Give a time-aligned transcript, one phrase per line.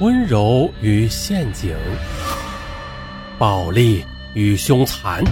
[0.00, 1.72] 温柔与陷阱，
[3.38, 5.22] 暴力与凶残，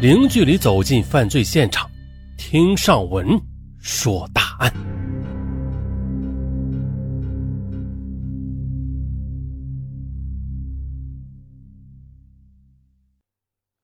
[0.00, 1.90] 零距离走进犯罪现场，
[2.38, 3.38] 听上文
[3.78, 4.72] 说大案。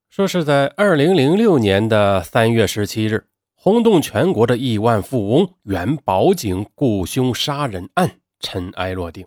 [0.08, 9.26] 说是在二零零六年的三月十七日，轰动全国的亿万富翁元宝井雇凶杀人案尘埃落定。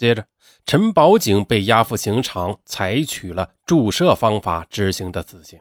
[0.00, 0.24] 接着，
[0.64, 5.60] 陈宝井被押赴刑场，采取了注射方法执行的死刑。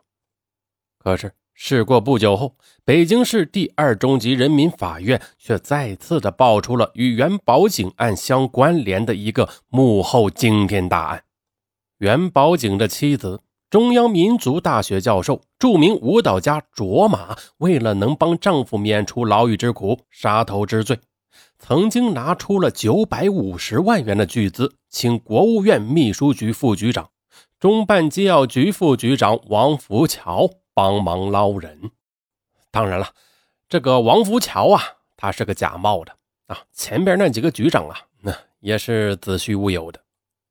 [0.98, 11.26] 可是，事过不久后，北京市第二中级人民法院却再次的爆出了与元宝井案相关联的一个幕后惊天大案：
[11.98, 20.98] 元宝井的妻子，中央民族大学教授、著名舞蹈家卓玛，为了能帮丈夫免除牢狱之苦，杀头之罪。
[21.60, 27.10] 曾经拿出了九百五十万元的巨资，请国务院秘书局副局长、
[27.60, 31.92] 中办机要局副局长王福桥帮忙捞人。
[32.72, 33.10] 当然了，
[33.68, 34.82] 这个王福桥啊，
[35.18, 36.16] 他是个假冒的
[36.48, 36.64] 啊。
[36.72, 40.02] 前边那几个局长啊，那也是子虚乌有的。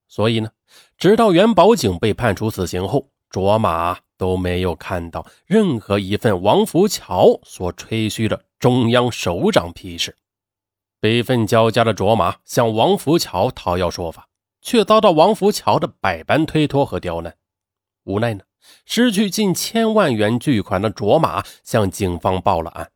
[0.07, 0.51] 所以呢，
[0.99, 10.15] 直到元宝井被判处死刑后，卓玛都没有看到任何一份王福桥所吹嘘的中央首长批示。
[11.01, 14.29] 悲愤交加的卓玛向王福桥讨要说法，
[14.61, 17.37] 却遭到王福桥的百般推脱和刁难。
[18.05, 18.43] 无奈呢，
[18.85, 22.91] 失去近千万元巨款的卓玛向警方报了案。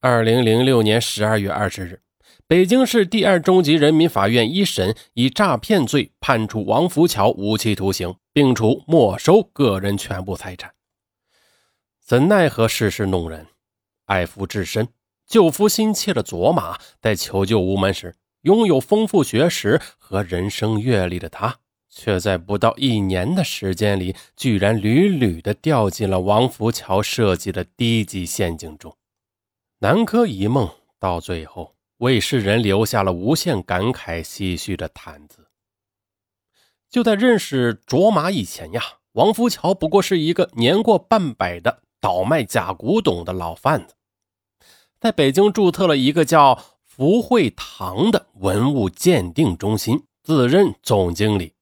[0.00, 2.00] 二零零六年十二月二十日，
[2.46, 10.72] 北京市第二中级人民法院一审以诈骗罪判处王福桥无期徒刑，并处没收个人全部财产。
[12.02, 13.46] 怎奈何世事弄人，
[14.06, 14.88] 爱夫至深。
[15.26, 21.58] 救夫心切的卓玛在求救无门时，拥有丰富学识和人生阅历的他，
[21.88, 28.96] 却在不到一年的时间里，居然屡屡的掉进了王福桥设计的低级陷阱中。
[29.78, 35.46] 南柯一梦到最后，为世人留下了无限感慨唏嘘的谈资。
[36.90, 38.82] 就在认识卓玛以前呀，
[39.12, 43.94] 王福桥不过是一个年过半百的倒卖假古董的老贩子。
[45.04, 51.52] 在北京注册了一个叫福慧堂的文物鉴定中心，自任总经理。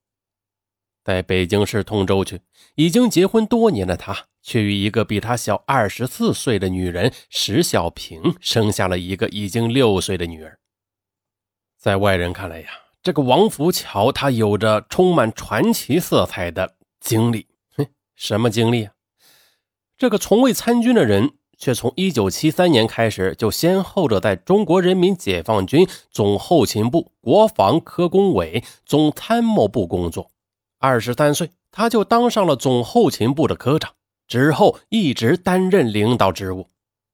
[1.03, 2.41] 在北京市通州区，
[2.76, 10.60] 已经结婚多年的他，却与一个比他小二十四岁的女人石小平生下了一个已经六岁的女儿。
[11.76, 12.69] 在外人看来呀，
[13.03, 17.48] 这个王福桥他有着充满传奇色彩的经历。
[17.76, 18.92] 哼，什么经历啊？
[19.98, 21.32] 这个从未参军的人。
[21.62, 30.28] 却从一九七三年开始，就先后的在中国人民解放军总后勤部、国防科工委、总参谋部工作。
[30.80, 33.92] 二十三岁，他就当上了总后勤部的科长，
[34.26, 36.66] 之后一直担任领导职务。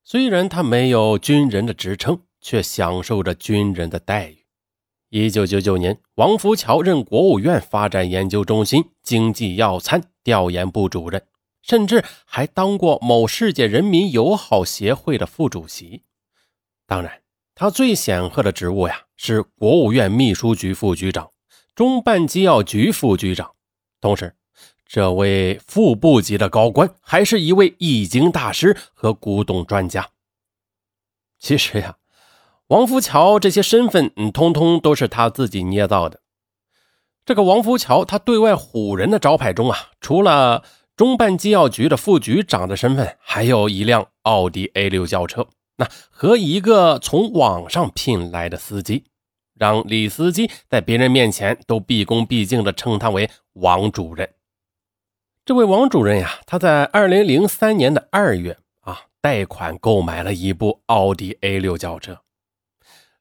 [0.02, 4.38] 虽然他没有军人的职称，却享受着军人的待遇。
[5.10, 11.22] 一九九九年，王福桥任国务院发展研究中心经济要餐调研部主任。
[11.68, 16.02] 甚至还当过某世界人民友好协会的副主席。
[16.86, 17.20] 当然，
[17.54, 21.30] 他最显赫的职务呀，是国务院秘书局副局长、
[21.74, 23.52] 中办机要局副局长。
[24.00, 24.34] 同时，
[24.86, 30.08] 这位副部级的高官还是一位易经大师和古董专家。
[31.38, 31.96] 其实呀，
[32.68, 36.22] 王福桥这些身份，嗯，通通都是他自己捏造的。
[37.26, 40.64] 这个王福桥，他对外唬人的招牌中啊，除了
[40.98, 49.04] 中办机要局的副局长的身份，还有一辆奥迪 A 六轿车，那和一个从网上聘来的司机，
[49.54, 54.28] 让李司机在别人面前都毕恭毕敬地称他为王主任。
[55.44, 62.22] 这位王主任呀，他在二零零三年的二月啊，贷款购买了一部奥迪 A 六轿车。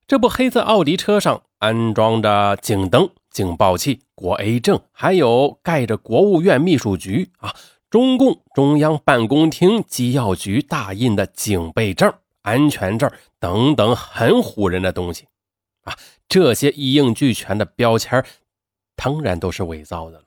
[0.08, 3.12] 这部黑色奥迪车上安装着警灯。
[3.30, 7.56] 警报器、国 A 证，还有盖着国务院秘书局啊、
[7.90, 15.28] 中共中央办公厅机要局大印的警备证、安全证等等很唬人的东西
[15.84, 15.96] 啊，
[16.28, 18.26] 这些一应俱全的标签，
[18.96, 20.26] 当然都是伪造的了。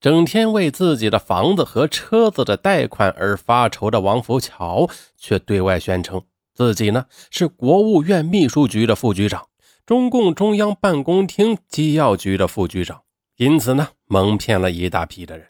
[0.00, 6.22] 整天为自己的房子和车子的贷款而发愁的王福桥，却对外宣称
[6.54, 9.46] 自己呢是国务院秘书局的副局长。
[9.84, 13.02] 中共中央办公厅机要局的副局长，
[13.36, 15.48] 因此呢，蒙骗了一大批的人。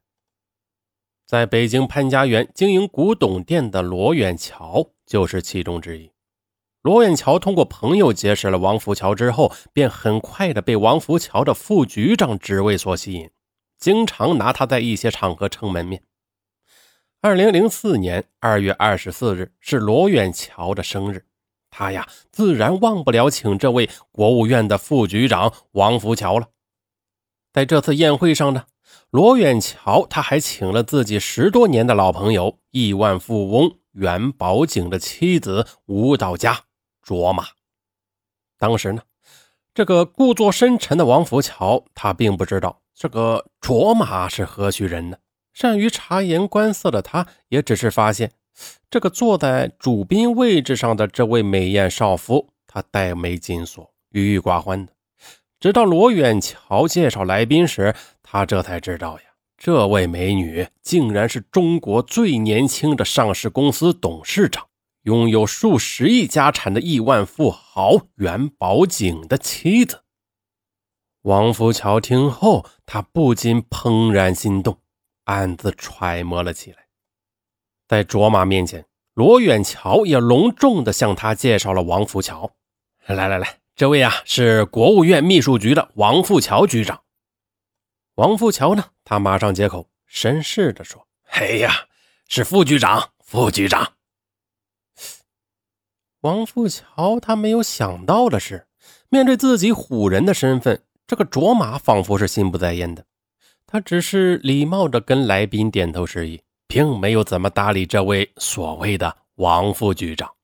[1.27, 6.11] 在北京潘家园经营古董店的罗远桥就是其中之一。
[6.81, 13.31] 罗远桥通过朋友结识了王福桥之后，便很快的被王福桥的副局长职位所吸引，
[13.79, 16.03] 经常拿他在一些场合撑门面。
[17.21, 21.27] 二零零四年二月二十四日是罗远桥的生日，
[21.73, 26.47] 他呀自然忘不了请这位国务院的副局长王福桥了。
[27.53, 28.67] 在这次宴会上呢，
[29.11, 36.61] 罗远桥他还请了自己十多年的老朋友亿万富翁元宝景的妻子舞蹈家。
[37.03, 37.45] 卓玛，
[38.59, 39.03] 当时呢，
[39.75, 45.17] 这个故作深沉的王福桥，他并不知道这个卓玛是何许人呢？
[45.53, 48.33] 善于察言观色的他，也只是发现
[48.91, 54.93] 这个坐在主宾位置上的这位美艳少妇，她黛眉紧锁，郁郁寡欢的。
[55.59, 59.25] 直到罗远桥介绍来宾时，他这才知道呀，
[59.57, 64.67] 这位美女竟然是中国最年轻的上市公司董事长。
[65.03, 70.05] 拥有数十亿家产的亿万富豪袁宝景的妻子
[71.23, 74.79] 王福桥听后，他不禁怦然心动，
[75.25, 76.87] 暗自揣摩了起来。
[77.89, 82.53] 在卓玛面前，罗远桥也隆重地向他介绍了王富桥。
[83.07, 87.03] 来来来，这位啊是国务院秘书局的王富桥局长。
[88.15, 91.87] 王富桥呢，他马上接口，绅士地说：“哎呀，
[92.29, 93.95] 是副局长，副局长。”
[96.21, 98.69] 王富桥他没有想到的是，
[99.09, 103.05] 面对自己唬人的身份，这个卓玛仿佛是心不在焉的。
[103.67, 106.43] 他只是礼貌地跟来宾点头示意，
[106.73, 110.35] 并没有怎么搭理这位所谓的王副局长。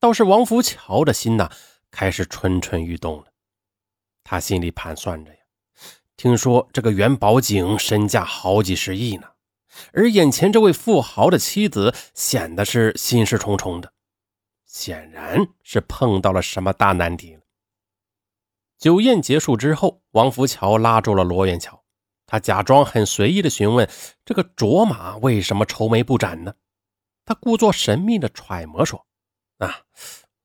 [0.00, 1.48] 倒是王福桥的心呢，
[1.88, 3.26] 开始蠢蠢欲动了。
[4.24, 5.38] 他心里盘算着呀，
[6.16, 9.28] 听说这个元宝景身价好几十亿呢，
[9.92, 13.92] 而眼前这位富豪的妻子显得是心事重重的。
[14.66, 17.42] 显然是碰到了什么大难题了。
[18.76, 21.84] 酒宴结束之后，王福桥拉住了罗远桥，
[22.28, 23.88] 他假装很随意的询问
[24.24, 26.54] ：“这个卓玛为什么愁眉不展呢？”
[27.24, 29.06] 他故作神秘的揣摩说
[29.58, 29.80] ：“啊，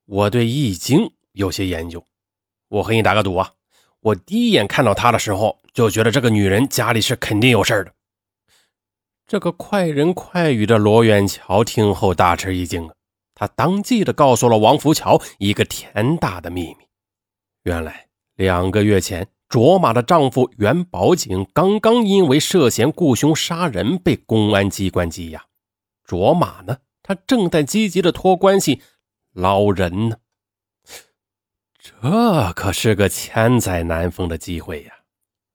[0.06, 2.06] 我对易经有些研究，
[2.68, 3.52] 我和你打个赌啊，
[4.00, 7.92] 我第一眼看到她的时候，就觉得这个女人家里是肯定有事的。”
[9.28, 12.94] 这个快人快语的罗远桥听后大吃一惊啊！
[13.34, 16.86] 他当即的告诉了王福桥一个天大的秘密：
[17.64, 25.44] 原来两个月前，卓玛的丈夫袁宝景刚刚因为涉嫌雇凶杀人被公安机关羁押。
[26.02, 28.82] 卓玛呢，他正在积极的托关系
[29.32, 30.16] 捞人呢。
[31.78, 34.92] 这可是个千载难逢的机会呀！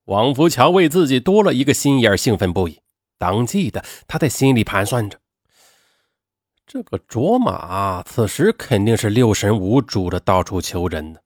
[0.06, 2.80] 王福桥为自己多了一个心眼兴奋不已，
[3.18, 5.18] 当即的他在心里盘算着。
[6.66, 11.20] 这个卓玛此时肯定是六神无主的，到处求人呢。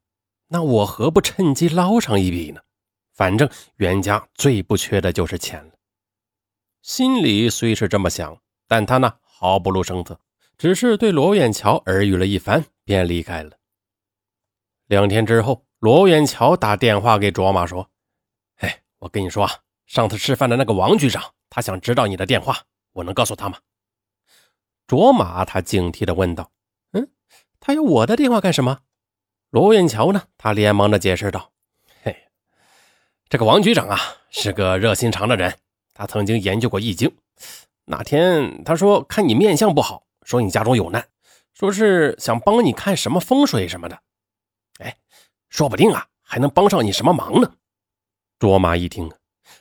[0.54, 2.60] 那我何不趁机捞上一笔呢？
[3.12, 5.72] 反正袁家最不缺的就是钱了。
[6.80, 10.20] 心里虽是这么想，但他呢毫不露声色，
[10.56, 13.58] 只是对罗远桥耳语了一番，便离开了。
[14.86, 17.90] 两天之后，罗远桥打电话给卓玛说
[18.62, 19.52] ：“哎，我跟你说啊，
[19.86, 21.20] 上次吃饭的那个王局长，
[21.50, 22.56] 他想知道你的电话，
[22.92, 23.58] 我能告诉他吗？”
[24.86, 26.52] 卓玛他警惕地问道
[26.94, 27.10] ：“嗯，
[27.58, 28.78] 他要我的电话干什么？”
[29.54, 30.20] 罗远桥呢？
[30.36, 31.52] 他连忙的解释道
[32.02, 32.24] ：“嘿，
[33.28, 33.96] 这个王局长啊，
[34.28, 35.56] 是个热心肠的人。
[35.92, 37.14] 他曾经研究过易经。
[37.84, 41.06] 那天他说看你面相不好，说你家中有难，
[41.52, 44.00] 说是想帮你看什么风水什么的。
[44.80, 44.96] 哎，
[45.48, 47.52] 说不定啊，还能帮上你什么忙呢？”
[48.40, 49.12] 卓玛一听，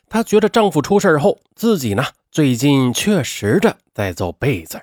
[0.10, 4.82] 她觉得丈夫出事后，自己呢最近确实的在走背字。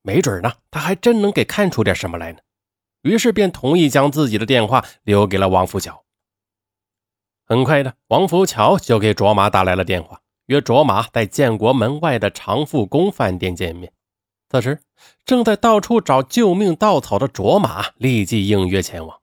[0.00, 2.38] 没准呢，他还真能给看出点什么来呢。
[3.02, 6.04] 于是便同意将自己的电话留给了王福桥。
[7.44, 13.92] 很快的，王福桥就给卓玛打来了电话，约卓玛在建国门外的长富宫饭店见面。
[14.48, 14.80] 此时，
[15.24, 19.20] 正在到处找救命稻草的卓玛立即应约前往。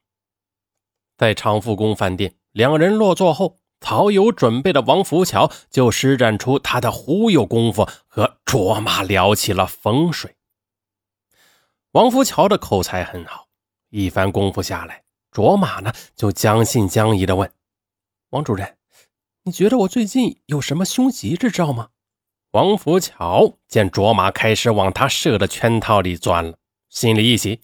[1.17, 10.35] 在长富宫饭店，两人落座后，早有准备的王福桥就施展出他的忽悠功夫，和卓玛聊起了风水。
[11.91, 13.46] 王福桥的口才很好，
[13.89, 17.51] 一番功夫下来，卓玛呢就将信将疑地问
[18.31, 18.77] ：“王主任，
[19.43, 21.89] 你觉得我最近有什么凶吉之兆吗？”
[22.51, 26.57] 王福桥见卓玛开始往他设的圈套里钻了，
[26.89, 27.61] 心里一喜，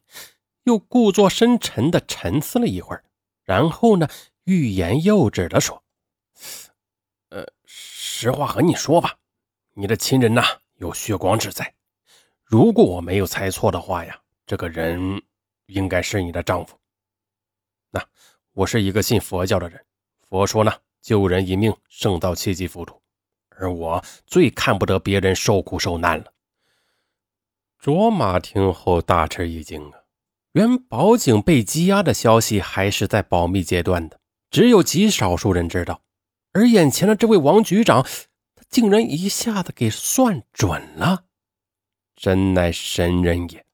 [0.64, 3.04] 又故作深沉地沉思了一会儿，
[3.44, 4.08] 然后呢
[4.44, 5.84] 欲言又止地说
[7.30, 9.16] ：“呃，实话和你说吧，
[9.74, 10.44] 你的亲人呐
[10.76, 11.74] 有血光之灾，
[12.44, 15.22] 如果我没有猜错的话呀。”这个人
[15.68, 16.78] 应该是你的丈夫。
[17.90, 18.06] 那
[18.54, 19.86] 我是一个信佛教的人，
[20.30, 23.02] 佛说呢，救人一命胜造七级浮屠，
[23.50, 26.34] 而我最看不得别人受苦受难了。
[27.80, 30.04] 卓玛听后大吃一惊啊！
[30.54, 36.02] 原宝井被羁押的消息还是在保密阶段的，只有极少数人知道。
[36.52, 41.26] 而眼前的这位王局长，他竟然一下子给算准了，
[42.16, 43.66] 真乃神人也。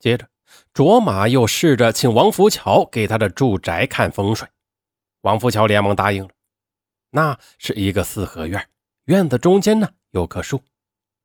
[0.00, 0.28] 接着，
[0.72, 4.48] 卓玛又试着请王福桥给他的住宅看风水，
[5.22, 6.30] 王福桥连忙答应了。
[7.10, 8.68] 那是一个四合院，
[9.04, 10.62] 院子中间呢有棵树。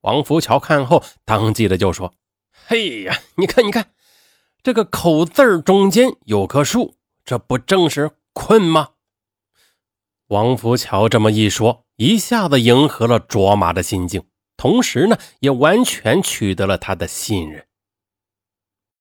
[0.02, 2.14] 王福桥看后，当即的就说
[2.68, 3.92] ：“嘿呀，你看，你看。”
[4.64, 6.96] 这个口字中间有棵树，
[7.26, 8.90] 这不正是困吗？
[10.28, 14.24] 王福桥这么一说，一下子迎合了卓玛的心境，
[14.56, 17.66] 同时呢，也完全取得了他的信任。